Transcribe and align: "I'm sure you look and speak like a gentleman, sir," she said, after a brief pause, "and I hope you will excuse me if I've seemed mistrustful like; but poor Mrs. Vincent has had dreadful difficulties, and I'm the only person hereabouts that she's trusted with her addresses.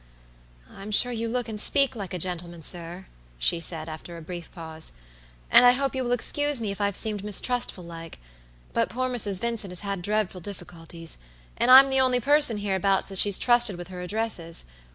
"I'm 0.67 0.89
sure 0.89 1.11
you 1.11 1.29
look 1.29 1.47
and 1.47 1.59
speak 1.59 1.95
like 1.95 2.11
a 2.11 2.17
gentleman, 2.17 2.63
sir," 2.63 3.05
she 3.37 3.59
said, 3.59 3.87
after 3.87 4.17
a 4.17 4.21
brief 4.23 4.51
pause, 4.51 4.93
"and 5.51 5.63
I 5.63 5.73
hope 5.73 5.93
you 5.93 6.03
will 6.03 6.11
excuse 6.11 6.59
me 6.59 6.71
if 6.71 6.81
I've 6.81 6.95
seemed 6.95 7.23
mistrustful 7.23 7.83
like; 7.83 8.17
but 8.73 8.89
poor 8.89 9.11
Mrs. 9.11 9.39
Vincent 9.39 9.69
has 9.69 9.81
had 9.81 10.01
dreadful 10.01 10.41
difficulties, 10.41 11.19
and 11.55 11.69
I'm 11.69 11.91
the 11.91 11.99
only 12.01 12.19
person 12.19 12.57
hereabouts 12.57 13.09
that 13.09 13.19
she's 13.19 13.37
trusted 13.37 13.77
with 13.77 13.89
her 13.89 14.01
addresses. 14.01 14.65